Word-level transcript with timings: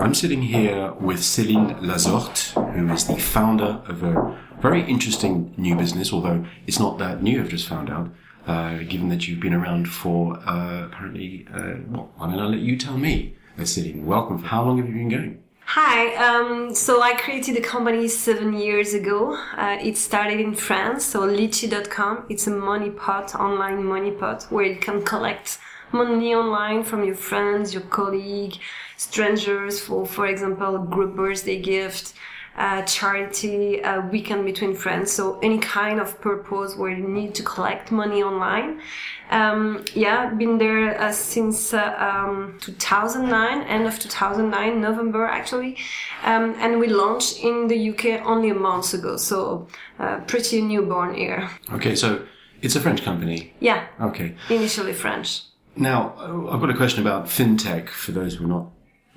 I'm 0.00 0.14
sitting 0.14 0.40
here 0.40 0.94
with 0.94 1.18
Céline 1.18 1.78
Lazorthes, 1.82 2.54
who 2.72 2.90
is 2.90 3.06
the 3.06 3.18
founder 3.18 3.82
of 3.86 4.02
a 4.02 4.34
very 4.58 4.82
interesting 4.84 5.52
new 5.58 5.76
business, 5.76 6.10
although 6.10 6.46
it's 6.66 6.78
not 6.78 6.96
that 6.98 7.22
new, 7.22 7.38
I've 7.38 7.50
just 7.50 7.68
found 7.68 7.90
out, 7.90 8.08
uh, 8.46 8.78
given 8.78 9.10
that 9.10 9.28
you've 9.28 9.40
been 9.40 9.52
around 9.52 9.90
for 9.90 10.38
uh, 10.38 10.86
apparently, 10.86 11.46
uh, 11.52 11.74
well, 11.88 12.10
I 12.18 12.28
mean, 12.28 12.38
I'll 12.38 12.48
let 12.48 12.60
you 12.60 12.78
tell 12.78 12.96
me, 12.96 13.36
uh, 13.58 13.62
Céline. 13.62 14.04
Welcome. 14.04 14.42
How 14.42 14.64
long 14.64 14.78
have 14.78 14.88
you 14.88 14.94
been 14.94 15.10
going? 15.10 15.42
Hi, 15.66 16.14
um, 16.16 16.74
so 16.74 17.02
I 17.02 17.12
created 17.12 17.54
the 17.54 17.60
company 17.60 18.08
seven 18.08 18.54
years 18.54 18.94
ago. 18.94 19.34
Uh, 19.54 19.76
it 19.82 19.98
started 19.98 20.40
in 20.40 20.54
France, 20.54 21.04
so 21.04 21.20
Leetchi.com. 21.28 22.24
It's 22.30 22.46
a 22.46 22.50
money 22.50 22.88
pot, 22.88 23.34
online 23.34 23.84
money 23.84 24.12
pot, 24.12 24.46
where 24.48 24.64
you 24.64 24.76
can 24.76 25.02
collect 25.02 25.58
money 25.92 26.34
online 26.34 26.84
from 26.84 27.04
your 27.04 27.14
friends, 27.14 27.74
your 27.74 27.82
colleague, 27.82 28.54
strangers 29.00 29.80
for, 29.80 30.04
for 30.04 30.26
example, 30.26 30.76
group 30.78 31.16
birthday 31.16 31.58
gift, 31.58 32.12
uh, 32.56 32.82
charity, 32.82 33.80
a 33.80 34.06
weekend 34.12 34.44
between 34.44 34.74
friends. 34.74 35.10
So 35.10 35.38
any 35.42 35.58
kind 35.58 35.98
of 35.98 36.20
purpose 36.20 36.76
where 36.76 36.90
you 36.90 37.08
need 37.08 37.34
to 37.36 37.42
collect 37.42 37.90
money 37.90 38.22
online. 38.22 38.82
Um, 39.30 39.84
yeah, 39.94 40.34
been 40.34 40.58
there 40.58 41.00
uh, 41.00 41.12
since 41.12 41.72
uh, 41.72 41.94
um, 41.98 42.58
2009, 42.60 43.62
end 43.62 43.86
of 43.86 43.98
2009, 43.98 44.80
November 44.80 45.24
actually, 45.24 45.78
um, 46.24 46.54
and 46.58 46.78
we 46.78 46.88
launched 46.88 47.42
in 47.42 47.68
the 47.68 47.90
UK 47.90 48.26
only 48.26 48.50
a 48.50 48.54
month 48.54 48.92
ago. 48.92 49.16
So 49.16 49.66
uh, 49.98 50.20
pretty 50.26 50.60
newborn 50.60 51.14
here. 51.14 51.48
Okay, 51.72 51.94
so 51.94 52.26
it's 52.60 52.76
a 52.76 52.80
French 52.80 53.02
company. 53.02 53.54
Yeah. 53.60 53.86
Okay. 53.98 54.34
Initially 54.50 54.92
French. 54.92 55.42
Now, 55.76 56.14
uh, 56.18 56.52
I've 56.52 56.60
got 56.60 56.68
a 56.68 56.76
question 56.76 57.00
about 57.00 57.26
fintech 57.26 57.88
for 57.88 58.12
those 58.12 58.34
who 58.34 58.44
are 58.44 58.48
not 58.48 58.66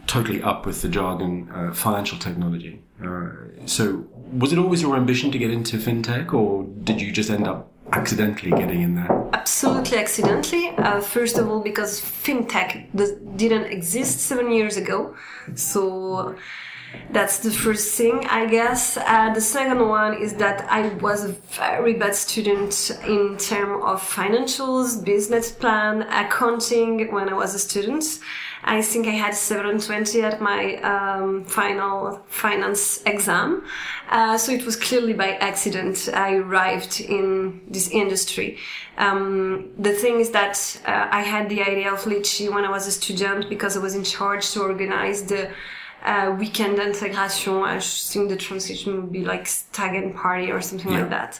totally 0.07 0.41
up 0.41 0.65
with 0.65 0.81
the 0.81 0.89
jargon, 0.89 1.49
uh, 1.51 1.73
financial 1.73 2.17
technology. 2.17 2.81
Uh, 3.03 3.29
so, 3.65 4.05
was 4.31 4.53
it 4.53 4.59
always 4.59 4.81
your 4.81 4.95
ambition 4.95 5.31
to 5.31 5.37
get 5.37 5.51
into 5.51 5.77
fintech, 5.77 6.33
or 6.33 6.63
did 6.83 7.01
you 7.01 7.11
just 7.11 7.29
end 7.29 7.47
up 7.47 7.71
accidentally 7.91 8.51
getting 8.51 8.81
in 8.81 8.95
there? 8.95 9.29
Absolutely 9.33 9.97
accidentally. 9.97 10.69
Uh, 10.69 11.01
first 11.01 11.37
of 11.37 11.49
all, 11.49 11.61
because 11.61 12.01
fintech 12.01 12.87
didn't 13.37 13.65
exist 13.65 14.19
seven 14.21 14.51
years 14.51 14.77
ago, 14.77 15.15
so 15.55 16.35
that's 17.11 17.39
the 17.39 17.51
first 17.51 17.95
thing, 17.95 18.25
I 18.27 18.45
guess. 18.45 18.97
Uh, 18.97 19.33
the 19.33 19.41
second 19.41 19.87
one 19.87 20.13
is 20.21 20.33
that 20.35 20.65
I 20.69 20.89
was 20.95 21.25
a 21.25 21.29
very 21.29 21.93
bad 21.93 22.15
student 22.15 22.91
in 23.07 23.37
terms 23.37 23.83
of 23.83 24.01
financials, 24.01 25.03
business 25.03 25.51
plan, 25.51 26.03
accounting 26.03 27.11
when 27.11 27.29
I 27.29 27.33
was 27.33 27.53
a 27.53 27.59
student. 27.59 28.03
I 28.65 28.81
think 28.81 29.07
I 29.07 29.11
had 29.11 29.35
720 29.35 30.21
at 30.21 30.41
my 30.41 30.75
um, 30.77 31.43
final 31.45 32.21
finance 32.27 33.03
exam. 33.05 33.65
Uh, 34.09 34.37
so 34.37 34.51
it 34.51 34.65
was 34.65 34.75
clearly 34.75 35.13
by 35.13 35.33
accident 35.33 36.09
I 36.13 36.35
arrived 36.35 37.01
in 37.01 37.61
this 37.67 37.89
industry. 37.89 38.57
Um, 38.97 39.71
the 39.77 39.93
thing 39.93 40.19
is 40.19 40.31
that 40.31 40.81
uh, 40.85 41.07
I 41.11 41.21
had 41.21 41.49
the 41.49 41.61
idea 41.61 41.91
of 41.91 42.03
Leetchi 42.03 42.53
when 42.53 42.63
I 42.63 42.69
was 42.69 42.87
a 42.87 42.91
student 42.91 43.49
because 43.49 43.75
I 43.75 43.79
was 43.79 43.95
in 43.95 44.03
charge 44.03 44.51
to 44.51 44.61
organize 44.61 45.23
the 45.23 45.49
uh, 46.03 46.35
weekend 46.37 46.79
integration. 46.79 47.53
I 47.63 47.79
think 47.79 48.29
the 48.29 48.35
translation 48.35 48.95
would 48.95 49.11
be 49.11 49.23
like 49.23 49.47
stag 49.47 49.95
and 49.95 50.13
party 50.13 50.51
or 50.51 50.61
something 50.61 50.91
yeah. 50.91 51.01
like 51.01 51.09
that. 51.09 51.39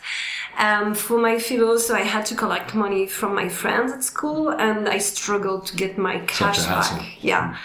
Um, 0.58 0.94
for 0.94 1.18
my 1.18 1.40
philo, 1.40 1.78
so 1.78 1.96
I 1.96 2.02
had 2.02 2.26
to 2.28 2.36
collect 2.36 2.74
money 2.76 3.08
from 3.08 3.36
my 3.36 3.50
friends 3.50 3.92
at 3.92 4.04
school, 4.04 4.50
and 4.50 4.88
I 4.88 5.00
struggled 5.00 5.66
to 5.68 5.76
get 5.76 5.98
my 5.98 6.20
cash 6.28 6.66
back. 6.66 7.24
Yeah, 7.24 7.58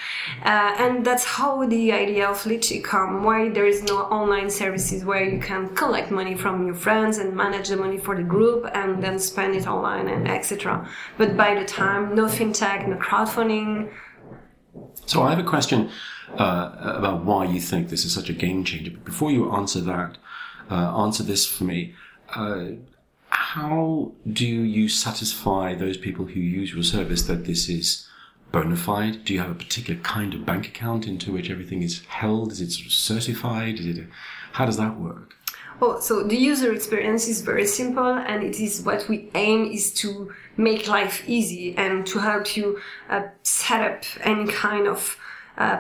uh, 0.45 0.75
and 0.79 1.05
that's 1.05 1.25
how 1.25 1.67
the 1.67 1.93
idea 1.93 2.27
of 2.29 2.43
Leetchi 2.45 2.83
come. 2.83 3.23
Why 3.25 3.51
there 3.51 3.67
is 3.67 3.83
no 3.83 3.99
online 4.05 4.51
services 4.51 5.05
where 5.05 5.23
you 5.23 5.39
can 5.39 5.75
collect 5.75 6.11
money 6.11 6.35
from 6.35 6.67
your 6.67 6.75
friends 6.75 7.19
and 7.19 7.37
manage 7.37 7.69
the 7.69 7.77
money 7.77 7.99
for 7.99 8.17
the 8.17 8.23
group, 8.23 8.69
and 8.75 9.03
then 9.03 9.19
spend 9.19 9.55
it 9.55 9.67
online 9.67 10.09
and 10.09 10.27
etc. 10.27 10.89
But 11.17 11.37
by 11.37 11.55
the 11.55 11.65
time, 11.65 12.15
no 12.15 12.25
fintech, 12.25 12.89
no 12.89 12.97
crowdfunding. 12.97 13.93
So 15.07 15.23
I 15.23 15.31
have 15.31 15.39
a 15.39 15.49
question 15.49 15.91
uh, 16.37 16.73
about 16.79 17.25
why 17.25 17.45
you 17.45 17.61
think 17.61 17.89
this 17.89 18.05
is 18.05 18.15
such 18.15 18.29
a 18.29 18.33
game 18.33 18.65
changer. 18.65 18.91
But 18.91 19.05
before 19.05 19.31
you 19.31 19.51
answer 19.53 19.81
that, 19.81 20.19
uh, 20.71 21.03
answer 21.05 21.23
this 21.23 21.47
for 21.47 21.65
me. 21.65 21.95
Uh, 22.35 22.73
how 23.31 24.13
do 24.31 24.47
you 24.47 24.89
satisfy 24.89 25.75
those 25.75 25.97
people 25.97 26.27
who 26.27 26.41
use 26.41 26.73
your 26.73 26.83
service 26.83 27.23
that 27.23 27.45
this 27.45 27.69
is 27.69 28.07
bona 28.53 28.77
fide? 28.77 29.25
Do 29.25 29.35
you 29.35 29.41
have 29.41 29.51
a 29.51 29.55
particular 29.55 30.01
kind 30.01 30.35
of 30.35 30.45
bank 30.45 30.67
account 30.67 31.07
into 31.07 31.33
which 31.33 31.51
everything 31.51 31.83
is 31.83 32.05
held? 32.07 32.53
Is 32.53 32.61
it 32.61 32.73
sort 32.73 32.87
of 32.87 32.93
certified? 32.93 33.79
Is 33.79 33.87
it? 33.87 33.99
A, 33.99 34.07
how 34.53 34.67
does 34.67 34.77
that 34.77 34.99
work? 34.99 35.35
Oh, 35.81 36.01
so 36.01 36.25
the 36.25 36.37
user 36.37 36.73
experience 36.73 37.29
is 37.29 37.41
very 37.43 37.67
simple, 37.67 38.05
and 38.05 38.43
it 38.43 38.59
is 38.59 38.83
what 38.83 39.09
we 39.09 39.31
aim 39.35 39.71
is 39.71 39.93
to 39.95 40.33
make 40.57 40.89
life 40.89 41.23
easy 41.29 41.77
and 41.77 42.05
to 42.09 42.19
help 42.19 42.57
you 42.57 42.81
uh, 43.09 43.23
set 43.45 43.81
up 43.89 44.03
any 44.23 44.51
kind 44.51 44.89
of 44.89 45.17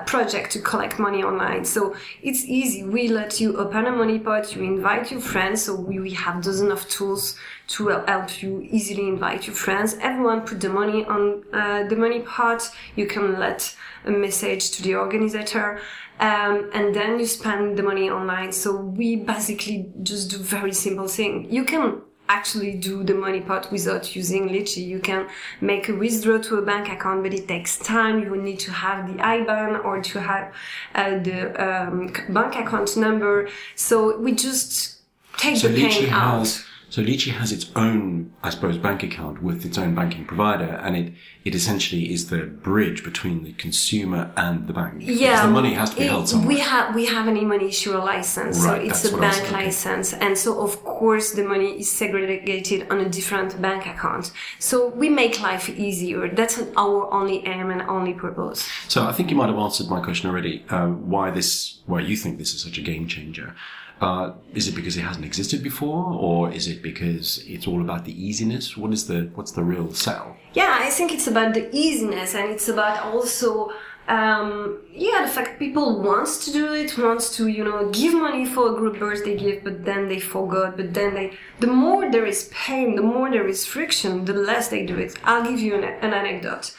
project 0.06 0.50
to 0.53 0.61
collect 0.61 0.99
money 0.99 1.22
online. 1.22 1.65
So 1.65 1.94
it's 2.22 2.44
easy. 2.44 2.83
We 2.83 3.09
let 3.09 3.41
you 3.41 3.56
open 3.56 3.87
a 3.87 3.93
money 3.93 4.19
pot, 4.19 4.55
you 4.56 4.62
invite 4.62 5.11
your 5.11 5.21
friends. 5.21 5.62
So 5.62 5.75
we, 5.75 6.00
we 6.00 6.11
have 6.15 6.43
dozens 6.43 6.72
of 6.72 6.89
tools 6.89 7.37
to 7.69 7.88
help 7.88 8.43
you 8.43 8.67
easily 8.71 9.06
invite 9.06 9.47
your 9.47 9.55
friends. 9.55 9.97
Everyone 10.00 10.41
put 10.41 10.61
the 10.61 10.69
money 10.69 11.05
on 11.05 11.44
uh, 11.53 11.84
the 11.84 11.97
money 11.97 12.21
pot. 12.21 12.69
You 12.97 13.06
can 13.06 13.38
let 13.38 13.75
a 14.05 14.11
message 14.11 14.71
to 14.72 14.83
the 14.83 14.94
organizer. 14.97 15.81
Um, 16.21 16.71
and 16.75 16.94
then 16.94 17.21
you 17.21 17.27
spend 17.27 17.78
the 17.78 17.84
money 17.84 18.11
online. 18.11 18.53
So 18.53 18.75
we 18.75 19.17
basically 19.17 19.93
just 20.03 20.31
do 20.31 20.38
very 20.38 20.72
simple 20.72 21.06
thing. 21.06 21.47
You 21.50 21.65
can 21.65 22.03
actually 22.28 22.72
do 22.72 23.03
the 23.03 23.15
money 23.15 23.41
pot 23.41 23.71
without 23.72 24.15
using 24.15 24.49
Leetchi. 24.49 24.87
You 24.87 24.99
can 24.99 25.28
make 25.61 25.89
a 25.89 25.94
withdrawal 25.94 26.41
to 26.41 26.56
a 26.56 26.62
bank 26.62 26.89
account, 26.89 27.22
but 27.22 27.33
it 27.34 27.49
takes 27.49 27.78
time. 27.78 28.22
You 28.22 28.37
need 28.37 28.59
to 28.61 28.72
have 28.72 29.09
the 29.09 29.22
IBAN 29.22 29.84
or 29.84 30.03
to 30.03 30.21
have 30.21 30.53
uh, 30.94 31.19
the 31.19 31.38
um, 31.67 32.12
bank 32.28 32.56
account 32.56 32.97
number. 32.97 33.49
So 33.75 34.19
we 34.19 34.33
just 34.33 34.99
take 35.37 35.56
so 35.56 35.69
the 35.69 35.75
pain 35.75 36.11
out. 36.11 36.65
So 36.91 37.03
Leetchi 37.03 37.32
has 37.32 37.53
its 37.53 37.71
own, 37.76 38.32
I 38.43 38.49
suppose, 38.49 38.78
bank 38.78 39.03
account 39.03 39.43
with 39.43 39.66
its 39.66 39.76
own 39.76 39.94
banking 39.94 40.25
provider, 40.25 40.81
and 40.82 40.97
it, 40.97 41.12
it 41.44 41.54
essentially 41.54 42.10
is 42.10 42.31
the 42.31 42.44
bridge 42.44 43.04
between 43.04 43.44
the 43.44 43.53
consumer 43.53 44.32
and 44.38 44.66
the 44.66 44.72
bank. 44.72 45.03
Yeah, 45.04 45.44
the 45.44 45.53
money 45.53 45.75
has 45.75 45.91
to 45.91 45.97
be 45.97 46.04
it, 46.04 46.10
held 46.10 46.31
somewhere. 46.31 46.49
We 46.49 46.59
have 46.60 46.94
we 46.94 47.04
have 47.06 47.28
an 47.28 47.37
e-money 47.37 47.69
issuer 47.69 47.99
license, 47.99 48.65
right, 48.65 48.81
so 48.81 48.88
it's 48.88 49.04
a 49.12 49.19
bank 49.19 49.50
license, 49.53 50.15
and 50.15 50.37
so 50.38 50.62
of 50.62 50.82
course 50.82 51.32
the 51.32 51.44
money 51.44 51.81
is 51.81 51.91
segregated 51.91 52.91
on 52.91 53.00
a 53.00 53.09
different 53.09 53.60
bank 53.60 53.84
account. 53.87 54.32
So 54.59 54.88
we 54.88 55.10
make 55.10 55.41
life 55.43 55.69
easier. 55.69 56.28
That's 56.28 56.59
our 56.76 57.12
only 57.12 57.47
aim 57.47 57.70
and 57.70 57.82
only 57.82 58.15
purpose. 58.15 58.66
So 58.88 59.05
I 59.05 59.12
think 59.12 59.31
you 59.31 59.37
might 59.37 59.49
have 59.49 59.59
answered 59.59 59.88
my 59.88 60.00
question 60.00 60.31
already. 60.31 60.65
Um, 60.70 61.10
why 61.10 61.31
this? 61.31 61.81
Why 61.84 62.00
you 62.00 62.16
think 62.16 62.38
this 62.38 62.55
is 62.55 62.62
such 62.62 62.78
a 62.78 62.82
game 62.82 63.06
changer? 63.06 63.55
Uh, 64.00 64.32
is 64.54 64.69
it 64.69 64.75
because 64.76 64.97
it 64.97 65.03
hasn't 65.03 65.25
existed 65.25 65.62
before, 65.62 66.04
or 66.14 66.53
is 66.53 66.69
it 66.69 66.82
because 66.82 67.44
it's 67.47 67.66
all 67.66 67.81
about 67.81 68.04
the 68.04 68.12
easiness? 68.12 68.76
What 68.76 68.92
is 68.92 69.06
the 69.09 69.31
what's 69.34 69.53
the 69.53 69.64
real 69.64 69.92
sell? 69.92 70.36
Yeah, 70.54 70.78
I 70.81 70.91
think 70.91 71.12
it's 71.12 71.26
about 71.26 71.54
the 71.54 71.69
easiness, 71.76 72.34
and 72.34 72.50
it's 72.50 72.69
about 72.69 73.04
also 73.12 73.72
um, 74.08 74.78
yeah, 74.94 75.26
the 75.26 75.31
fact 75.31 75.58
people 75.58 76.00
wants 76.00 76.44
to 76.47 76.53
do 76.53 76.72
it, 76.72 76.97
wants 76.97 77.37
to, 77.37 77.47
you 77.47 77.62
know, 77.62 77.91
give 77.91 78.14
money 78.14 78.47
for 78.47 78.72
a 78.72 78.75
group 78.75 78.98
birthday 78.98 79.37
gift, 79.37 79.64
but 79.64 79.84
then 79.84 80.08
they 80.08 80.19
forgot, 80.19 80.78
but 80.78 80.94
then 80.94 81.12
they, 81.12 81.37
the 81.60 81.66
more 81.66 82.10
there 82.10 82.25
is 82.25 82.50
pain, 82.54 82.97
the 82.97 83.03
more 83.03 83.31
there 83.31 83.47
is 83.47 83.66
friction, 83.66 84.25
the 84.25 84.32
less 84.32 84.69
they 84.69 84.87
do 84.87 84.97
it. 84.97 85.14
I'll 85.25 85.44
give 85.44 85.60
you 85.60 85.75
an, 85.75 85.84
an 85.84 86.14
anecdote. 86.14 86.75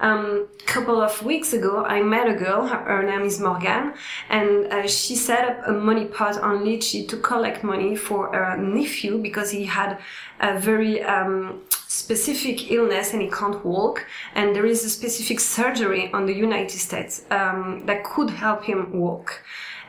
A 0.00 0.08
um, 0.08 0.48
couple 0.66 1.00
of 1.00 1.22
weeks 1.22 1.52
ago, 1.52 1.84
I 1.84 2.02
met 2.02 2.28
a 2.28 2.34
girl. 2.34 2.66
Her, 2.66 2.78
her 2.78 3.02
name 3.04 3.22
is 3.22 3.38
Morgan, 3.38 3.94
and 4.28 4.66
uh, 4.72 4.88
she 4.88 5.14
set 5.14 5.48
up 5.48 5.68
a 5.68 5.72
money 5.72 6.06
pot 6.06 6.36
on 6.38 6.64
Leetchi 6.64 7.08
to 7.08 7.16
collect 7.16 7.62
money 7.62 7.94
for 7.94 8.34
her 8.34 8.56
nephew 8.56 9.18
because 9.18 9.52
he 9.52 9.64
had 9.64 9.98
a 10.40 10.58
very 10.58 11.00
um, 11.02 11.62
specific 11.86 12.72
illness 12.72 13.12
and 13.12 13.22
he 13.22 13.30
can't 13.30 13.64
walk. 13.64 14.04
And 14.34 14.54
there 14.54 14.66
is 14.66 14.84
a 14.84 14.90
specific 14.90 15.38
surgery 15.38 16.12
on 16.12 16.26
the 16.26 16.34
United 16.34 16.78
States 16.78 17.22
um, 17.30 17.82
that 17.86 18.02
could 18.02 18.30
help 18.30 18.64
him 18.64 18.92
walk. 18.92 19.42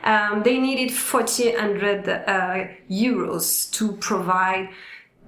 Um, 0.04 0.44
they 0.44 0.58
needed 0.58 0.92
400 0.92 2.08
uh, 2.08 2.68
euros 2.88 3.70
to 3.72 3.92
provide 3.94 4.68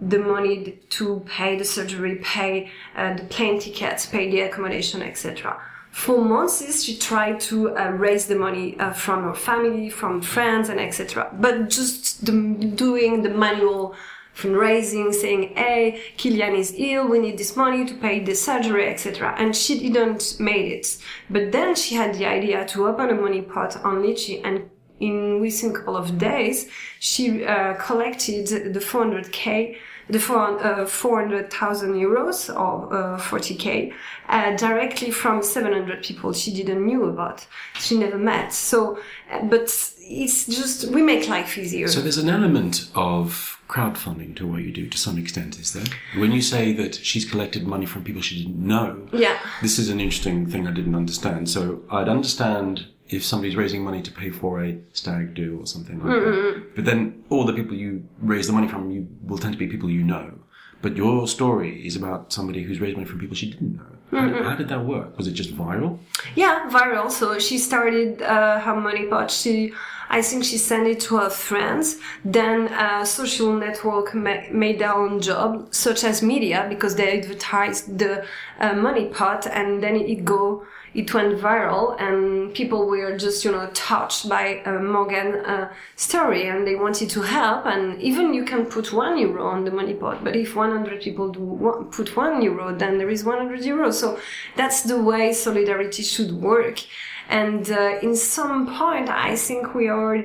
the 0.00 0.18
money 0.18 0.78
to 0.90 1.20
pay 1.26 1.58
the 1.58 1.64
surgery, 1.64 2.16
pay 2.16 2.70
uh, 2.96 3.14
the 3.14 3.24
plane 3.24 3.58
tickets, 3.58 4.06
pay 4.06 4.30
the 4.30 4.40
accommodation, 4.40 5.02
etc. 5.02 5.60
For 5.90 6.24
months, 6.24 6.82
she 6.82 6.96
tried 6.96 7.40
to 7.40 7.76
uh, 7.76 7.90
raise 7.90 8.26
the 8.26 8.36
money 8.36 8.78
uh, 8.78 8.92
from 8.92 9.24
her 9.24 9.34
family, 9.34 9.90
from 9.90 10.20
friends, 10.20 10.68
and 10.68 10.78
etc. 10.78 11.28
But 11.32 11.70
just 11.70 12.24
the, 12.24 12.32
doing 12.32 13.22
the 13.22 13.30
manual 13.30 13.96
fundraising, 14.36 15.12
saying, 15.12 15.56
"Hey, 15.56 16.00
Kilian 16.16 16.56
is 16.56 16.72
ill. 16.76 17.08
We 17.08 17.18
need 17.18 17.38
this 17.38 17.56
money 17.56 17.84
to 17.86 17.94
pay 17.94 18.20
the 18.20 18.34
surgery, 18.34 18.86
etc." 18.86 19.34
And 19.38 19.56
she 19.56 19.80
didn't 19.80 20.36
make 20.38 20.66
it. 20.66 20.98
But 21.28 21.50
then 21.50 21.74
she 21.74 21.96
had 21.96 22.14
the 22.14 22.26
idea 22.26 22.64
to 22.66 22.86
open 22.86 23.10
a 23.10 23.14
money 23.14 23.42
pot 23.42 23.76
on 23.84 24.02
Leetchi 24.02 24.40
and 24.44 24.70
in 25.00 25.40
within 25.40 25.70
a 25.70 25.74
couple 25.74 25.96
of 25.96 26.18
days, 26.18 26.68
she 26.98 27.44
uh, 27.44 27.74
collected 27.74 28.46
the 28.74 28.80
400k, 28.80 29.76
the 30.10 30.18
400,000 30.18 31.94
euros 31.94 32.48
or 32.48 32.92
uh, 32.94 33.18
40k 33.18 33.92
uh, 34.28 34.56
directly 34.56 35.10
from 35.10 35.42
700 35.42 36.02
people 36.02 36.32
she 36.32 36.52
didn't 36.52 36.84
knew 36.84 37.04
about, 37.04 37.46
she 37.78 37.98
never 37.98 38.16
met. 38.16 38.52
So, 38.52 38.98
uh, 39.30 39.44
but 39.44 39.64
it's 40.00 40.46
just 40.46 40.90
we 40.90 41.02
make 41.02 41.28
life 41.28 41.58
easier. 41.58 41.88
So 41.88 42.00
there's 42.00 42.18
an 42.18 42.30
element 42.30 42.90
of 42.94 43.60
crowdfunding 43.68 44.34
to 44.36 44.46
what 44.46 44.62
you 44.62 44.72
do 44.72 44.88
to 44.88 44.96
some 44.96 45.18
extent, 45.18 45.58
is 45.58 45.74
there? 45.74 45.84
When 46.16 46.32
you 46.32 46.40
say 46.40 46.72
that 46.72 46.94
she's 46.94 47.30
collected 47.30 47.66
money 47.66 47.84
from 47.84 48.02
people 48.02 48.22
she 48.22 48.42
didn't 48.42 48.66
know, 48.66 49.06
yeah, 49.12 49.38
this 49.60 49.78
is 49.78 49.90
an 49.90 50.00
interesting 50.00 50.46
thing 50.46 50.66
I 50.66 50.72
didn't 50.72 50.94
understand. 50.94 51.50
So 51.50 51.82
I'd 51.90 52.08
understand 52.08 52.86
if 53.08 53.24
somebody's 53.24 53.56
raising 53.56 53.82
money 53.82 54.02
to 54.02 54.10
pay 54.10 54.30
for 54.30 54.62
a 54.62 54.78
stag 54.92 55.34
do 55.34 55.60
or 55.60 55.66
something 55.66 55.98
like 55.98 56.08
mm-hmm. 56.08 56.60
that. 56.60 56.76
But 56.76 56.84
then 56.84 57.24
all 57.30 57.44
the 57.44 57.52
people 57.52 57.74
you 57.74 58.06
raise 58.20 58.46
the 58.46 58.52
money 58.52 58.68
from 58.68 58.90
you 58.90 59.08
will 59.22 59.38
tend 59.38 59.54
to 59.54 59.58
be 59.58 59.66
people 59.66 59.90
you 59.90 60.04
know. 60.04 60.32
But 60.80 60.96
your 60.96 61.26
story 61.26 61.84
is 61.86 61.96
about 61.96 62.32
somebody 62.32 62.62
who's 62.62 62.80
raised 62.80 62.96
money 62.96 63.08
from 63.08 63.18
people 63.18 63.34
she 63.34 63.50
didn't 63.50 63.76
know. 63.76 63.82
How, 64.10 64.18
mm-hmm. 64.18 64.34
did, 64.34 64.44
how 64.44 64.54
did 64.54 64.68
that 64.68 64.84
work? 64.84 65.16
Was 65.18 65.26
it 65.26 65.32
just 65.32 65.54
viral? 65.54 65.98
Yeah, 66.34 66.68
viral. 66.70 67.10
So 67.10 67.38
she 67.38 67.58
started 67.58 68.22
uh, 68.22 68.60
her 68.60 68.76
money 68.76 69.06
pot. 69.06 69.30
She, 69.30 69.72
I 70.08 70.22
think 70.22 70.44
she 70.44 70.56
sent 70.56 70.86
it 70.86 71.00
to 71.00 71.18
her 71.18 71.30
friends. 71.30 71.96
Then 72.24 72.68
a 72.68 73.04
social 73.04 73.52
network 73.52 74.14
ma- 74.14 74.48
made 74.52 74.78
their 74.78 74.94
own 74.94 75.20
job, 75.20 75.74
such 75.74 76.04
as 76.04 76.22
media, 76.22 76.66
because 76.68 76.94
they 76.94 77.18
advertised 77.18 77.98
the 77.98 78.24
uh, 78.60 78.72
money 78.74 79.06
pot, 79.06 79.46
and 79.46 79.82
then 79.82 79.96
it 79.96 80.24
go 80.24 80.64
it 80.94 81.12
went 81.12 81.38
viral 81.38 82.00
and 82.00 82.54
people 82.54 82.86
were 82.86 83.16
just 83.16 83.44
you 83.44 83.52
know 83.52 83.68
touched 83.74 84.28
by 84.28 84.60
uh, 84.64 84.78
Morgan 84.78 85.44
uh, 85.44 85.72
story 85.96 86.48
and 86.48 86.66
they 86.66 86.74
wanted 86.74 87.10
to 87.10 87.22
help 87.22 87.66
and 87.66 88.00
even 88.00 88.32
you 88.34 88.44
can 88.44 88.66
put 88.66 88.92
one 88.92 89.18
euro 89.18 89.46
on 89.46 89.64
the 89.64 89.70
money 89.70 89.94
pot 89.94 90.24
but 90.24 90.34
if 90.34 90.56
100 90.56 91.00
people 91.00 91.30
do 91.30 91.40
one, 91.40 91.84
put 91.90 92.16
one 92.16 92.40
euro 92.42 92.74
then 92.74 92.98
there 92.98 93.10
is 93.10 93.24
100 93.24 93.60
euros 93.60 93.94
so 93.94 94.18
that's 94.56 94.82
the 94.82 95.00
way 95.00 95.32
solidarity 95.32 96.02
should 96.02 96.32
work. 96.32 96.80
And 97.28 97.70
uh, 97.70 97.98
in 98.02 98.16
some 98.16 98.74
point 98.74 99.08
I 99.10 99.36
think 99.36 99.74
we 99.74 99.88
are 99.88 100.24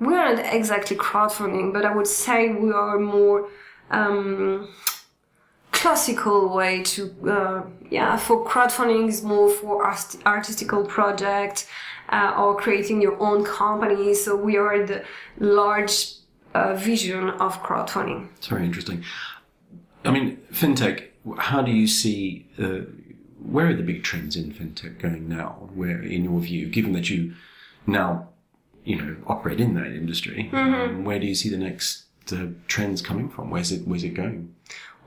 we 0.00 0.14
aren't 0.14 0.40
exactly 0.40 0.96
crowdfunding 0.96 1.72
but 1.72 1.84
I 1.84 1.94
would 1.94 2.06
say 2.06 2.52
we 2.52 2.72
are 2.72 2.98
more 2.98 3.48
um, 3.90 4.68
classical 5.84 6.48
way 6.48 6.82
to 6.82 7.02
uh, 7.28 7.62
yeah 7.90 8.16
for 8.16 8.36
crowdfunding 8.50 9.06
is 9.06 9.22
more 9.22 9.50
for 9.50 9.84
art- 9.84 10.16
artistical 10.24 10.82
project 10.96 11.68
uh, 12.08 12.40
or 12.40 12.56
creating 12.56 13.02
your 13.02 13.16
own 13.20 13.44
company. 13.44 14.14
So 14.14 14.34
we 14.34 14.56
are 14.56 14.86
the 14.86 15.04
large 15.38 15.96
uh, 16.54 16.74
vision 16.74 17.28
of 17.44 17.62
crowdfunding. 17.62 18.28
It's 18.36 18.46
very 18.46 18.64
interesting. 18.64 19.04
I 20.06 20.10
mean 20.10 20.38
fintech 20.60 20.96
how 21.50 21.60
do 21.60 21.70
you 21.70 21.86
see 21.86 22.46
uh, 22.58 22.80
where 23.54 23.66
are 23.68 23.74
the 23.74 23.88
big 23.92 24.02
trends 24.02 24.36
in 24.36 24.52
fintech 24.58 24.98
going 24.98 25.28
now? 25.28 25.68
Where 25.74 26.02
in 26.02 26.24
your 26.24 26.40
view 26.40 26.64
given 26.78 26.94
that 26.94 27.10
you 27.10 27.34
now 27.86 28.28
you 28.84 28.96
know 28.96 29.16
operate 29.26 29.60
in 29.60 29.74
that 29.74 29.90
industry 30.02 30.48
mm-hmm. 30.50 30.74
um, 30.74 31.04
where 31.04 31.18
do 31.18 31.26
you 31.26 31.34
see 31.34 31.50
the 31.50 31.62
next 31.68 32.04
uh, 32.32 32.46
trends 32.68 33.02
coming 33.02 33.28
from? 33.28 33.50
Where's 33.50 33.70
it 33.70 33.86
where's 33.86 34.04
it 34.04 34.14
going 34.22 34.54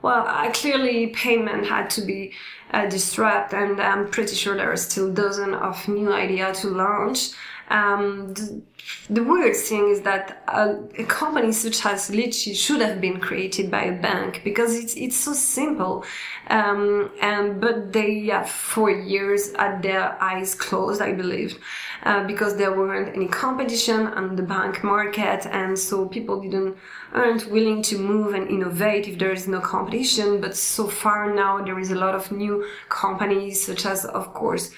well, 0.02 0.26
uh, 0.26 0.50
clearly 0.52 1.08
payment 1.08 1.66
had 1.66 1.90
to 1.90 2.02
be 2.02 2.32
uh, 2.72 2.86
disrupted, 2.86 3.58
and 3.58 3.80
I'm 3.80 4.10
pretty 4.10 4.34
sure 4.34 4.56
there 4.56 4.70
are 4.70 4.76
still 4.76 5.12
dozens 5.12 5.56
of 5.56 5.88
new 5.88 6.12
ideas 6.12 6.60
to 6.60 6.68
launch. 6.68 7.30
Um, 7.70 8.32
the, 8.32 8.62
the, 9.10 9.22
weird 9.22 9.54
thing 9.54 9.90
is 9.90 10.00
that 10.00 10.42
a, 10.48 10.76
a, 10.98 11.04
company 11.04 11.52
such 11.52 11.84
as 11.84 12.10
Leetchi 12.10 12.56
should 12.56 12.80
have 12.80 12.98
been 12.98 13.20
created 13.20 13.70
by 13.70 13.82
a 13.84 14.00
bank 14.00 14.40
because 14.42 14.74
it's 14.74 14.94
it's 14.94 15.16
so 15.16 15.34
simple, 15.34 16.02
um, 16.48 17.10
and 17.20 17.60
but 17.60 17.92
they 17.92 18.26
have 18.28 18.48
for 18.48 18.90
years 18.90 19.54
had 19.54 19.82
their 19.82 20.16
eyes 20.22 20.54
closed, 20.54 21.02
I 21.02 21.12
believe, 21.12 21.58
uh, 22.04 22.26
because 22.26 22.56
there 22.56 22.74
weren't 22.74 23.14
any 23.14 23.28
competition 23.28 24.06
on 24.06 24.36
the 24.36 24.42
bank 24.42 24.82
market, 24.82 25.44
and 25.46 25.78
so 25.78 26.06
people 26.06 26.40
didn't 26.40 26.74
aren't 27.12 27.50
willing 27.50 27.82
to 27.82 27.98
move 27.98 28.32
and 28.32 28.48
innovate 28.48 29.08
if 29.08 29.18
there 29.18 29.32
is 29.32 29.46
no 29.46 29.60
competition. 29.60 30.40
But 30.40 30.56
so 30.56 30.88
far 30.88 31.34
now 31.34 31.62
there 31.62 31.78
is 31.78 31.90
a 31.90 31.96
lot 31.96 32.14
of 32.14 32.32
new 32.32 32.66
companies 32.88 33.62
such 33.64 33.84
as, 33.84 34.06
of 34.06 34.32
course, 34.32 34.70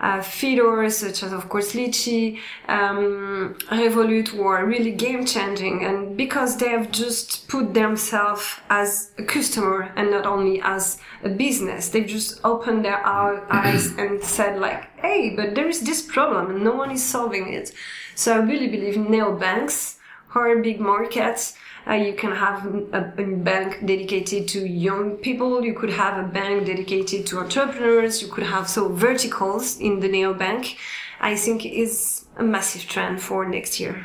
uh, 0.00 0.22
feeders 0.22 0.98
such 0.98 1.22
as 1.22 1.32
of 1.32 1.48
course 1.48 1.72
Leetchi, 1.72 2.38
um, 2.68 3.56
Revolut 3.70 4.32
were 4.32 4.64
really 4.64 4.92
game 4.92 5.24
changing 5.24 5.84
and 5.84 6.16
because 6.16 6.58
they 6.58 6.68
have 6.68 6.90
just 6.90 7.48
put 7.48 7.74
themselves 7.74 8.60
as 8.70 9.10
a 9.18 9.22
customer 9.22 9.92
and 9.96 10.10
not 10.10 10.26
only 10.26 10.60
as 10.62 10.98
a 11.22 11.28
business, 11.28 11.88
they've 11.88 12.06
just 12.06 12.40
opened 12.44 12.84
their 12.84 13.04
eyes 13.06 13.86
and 13.98 14.22
said 14.22 14.58
like, 14.60 14.84
hey, 15.00 15.34
but 15.34 15.54
there 15.54 15.68
is 15.68 15.80
this 15.80 16.02
problem 16.02 16.50
and 16.50 16.64
no 16.64 16.74
one 16.74 16.90
is 16.90 17.04
solving 17.04 17.52
it. 17.52 17.72
So 18.14 18.34
I 18.34 18.38
really 18.38 18.68
believe 18.68 18.94
neobanks 18.94 19.96
are 20.34 20.56
big 20.56 20.80
markets 20.80 21.54
uh, 21.88 21.94
you 21.94 22.14
can 22.14 22.32
have 22.32 22.66
a, 22.92 23.12
a, 23.16 23.26
bank 23.36 23.86
dedicated 23.86 24.48
to 24.48 24.66
young 24.66 25.16
people. 25.18 25.64
You 25.64 25.74
could 25.74 25.90
have 25.90 26.24
a 26.24 26.26
bank 26.26 26.66
dedicated 26.66 27.26
to 27.28 27.38
entrepreneurs. 27.38 28.20
You 28.20 28.28
could 28.28 28.44
have 28.44 28.68
so 28.68 28.88
verticals 28.88 29.78
in 29.78 30.00
the 30.00 30.08
neo 30.08 30.34
bank. 30.34 30.78
I 31.20 31.36
think 31.36 31.64
is 31.64 32.26
a 32.36 32.42
massive 32.42 32.88
trend 32.88 33.22
for 33.22 33.46
next 33.46 33.78
year. 33.78 34.04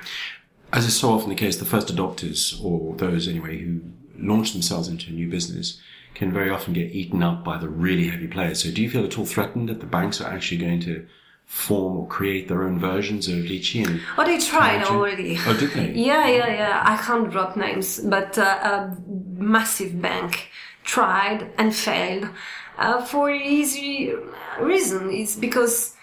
As 0.72 0.86
is 0.86 0.98
so 0.98 1.10
often 1.10 1.30
the 1.30 1.36
case, 1.36 1.58
the 1.58 1.66
first 1.66 1.94
adopters, 1.94 2.64
or 2.64 2.96
those 2.96 3.28
anyway 3.28 3.58
who 3.58 3.82
launch 4.18 4.54
themselves 4.54 4.88
into 4.88 5.10
a 5.10 5.14
new 5.14 5.30
business, 5.30 5.82
can 6.14 6.32
very 6.32 6.50
often 6.50 6.74
get 6.74 6.92
eaten 6.92 7.24
up 7.24 7.44
by 7.44 7.58
the 7.58 7.68
really 7.68 8.08
heavy 8.08 8.28
players. 8.28 8.64
So, 8.64 8.72
do 8.72 8.82
you 8.82 8.90
feel 8.90 9.04
at 9.04 9.18
all 9.18 9.26
threatened 9.26 9.70
that 9.70 9.80
the 9.80 9.86
banks 9.86 10.22
are 10.22 10.32
actually 10.32 10.60
going 10.60 10.82
to 10.82 11.08
form 11.52 11.98
or 11.98 12.08
create 12.08 12.48
their 12.48 12.64
own 12.64 12.80
versions 12.80 13.28
of 13.28 13.36
Leetchi? 13.36 13.86
And 13.86 14.00
oh, 14.18 14.26
they 14.26 14.40
tried 14.40 14.84
already. 14.84 15.38
Oh, 15.46 15.54
did 15.54 15.72
they? 15.72 15.92
yeah, 16.10 16.28
yeah, 16.28 16.48
yeah. 16.48 16.82
I 16.86 16.96
can't 16.96 17.30
drop 17.30 17.58
names, 17.58 18.00
but 18.00 18.38
uh, 18.38 18.42
a 18.44 18.98
massive 19.36 20.02
bank 20.02 20.48
tried 20.86 21.52
and 21.58 21.76
failed 21.76 22.30
uh, 22.78 23.02
for 23.06 23.30
easy 23.30 24.14
reason. 24.62 25.12
It's 25.12 25.36
because 25.36 25.96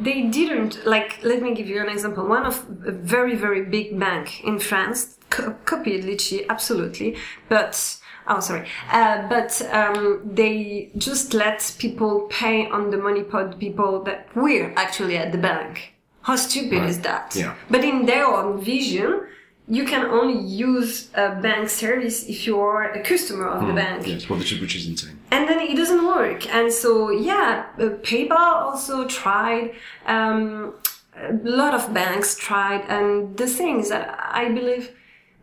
they 0.00 0.22
didn't 0.22 0.86
like. 0.86 1.18
Let 1.24 1.42
me 1.42 1.52
give 1.52 1.66
you 1.66 1.80
an 1.80 1.88
example. 1.88 2.24
One 2.26 2.46
of 2.46 2.64
a 2.86 2.92
very 2.92 3.34
very 3.34 3.64
big 3.64 3.98
bank 3.98 4.44
in 4.44 4.60
France 4.60 5.18
co- 5.30 5.56
copied 5.64 6.04
Leetchi 6.04 6.46
absolutely, 6.48 7.16
but 7.48 7.98
Oh, 8.26 8.40
sorry. 8.40 8.68
Uh, 8.90 9.28
but 9.28 9.60
um, 9.72 10.22
they 10.24 10.90
just 10.96 11.34
let 11.34 11.74
people 11.78 12.28
pay 12.30 12.68
on 12.68 12.90
the 12.90 12.96
money 12.96 13.22
pod 13.22 13.58
people 13.58 14.02
that 14.04 14.28
we're 14.34 14.72
actually 14.76 15.16
at 15.16 15.32
the 15.32 15.38
bank. 15.38 15.94
How 16.22 16.36
stupid 16.36 16.78
right. 16.78 16.88
is 16.88 17.00
that? 17.00 17.34
Yeah. 17.34 17.56
But 17.68 17.84
in 17.84 18.06
their 18.06 18.26
own 18.26 18.60
vision, 18.62 19.26
you 19.68 19.84
can 19.84 20.06
only 20.06 20.40
use 20.40 21.08
a 21.14 21.34
bank 21.40 21.68
service 21.68 22.28
if 22.28 22.46
you 22.46 22.60
are 22.60 22.92
a 22.92 23.02
customer 23.02 23.48
of 23.48 23.62
mm, 23.62 23.68
the 23.68 23.74
bank. 23.74 24.06
Yes, 24.06 24.28
well, 24.28 24.38
which 24.38 24.52
is, 24.52 24.60
which 24.60 24.76
is 24.76 24.86
insane. 24.86 25.18
And 25.30 25.48
then 25.48 25.60
it 25.60 25.76
doesn't 25.76 26.06
work. 26.06 26.52
And 26.52 26.72
so, 26.72 27.10
yeah, 27.10 27.66
uh, 27.78 27.82
PayPal 28.02 28.38
also 28.38 29.06
tried. 29.06 29.74
Um, 30.06 30.74
a 31.16 31.32
lot 31.42 31.74
of 31.74 31.92
banks 31.92 32.36
tried. 32.36 32.82
And 32.88 33.36
the 33.36 33.46
thing 33.46 33.80
is 33.80 33.88
that 33.88 34.18
I 34.20 34.48
believe 34.48 34.92